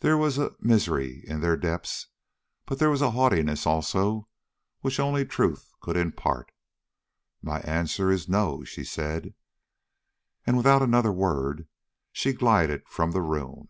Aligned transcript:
There 0.00 0.16
was 0.16 0.40
misery 0.60 1.22
in 1.26 1.42
their 1.42 1.54
depths, 1.54 2.06
but 2.64 2.78
there 2.78 2.88
was 2.88 3.02
a 3.02 3.10
haughtiness, 3.10 3.66
also, 3.66 4.26
which 4.80 4.98
only 4.98 5.26
truth 5.26 5.70
could 5.82 5.94
impart. 5.94 6.50
"My 7.42 7.60
answer 7.60 8.10
is 8.10 8.30
No!" 8.30 8.64
said 8.64 9.24
she. 9.34 9.34
And, 10.46 10.56
without 10.56 10.80
another 10.80 11.12
word, 11.12 11.68
she 12.12 12.32
glided 12.32 12.88
from 12.88 13.10
the 13.10 13.20
room. 13.20 13.68